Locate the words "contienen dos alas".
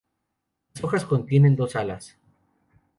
1.05-2.17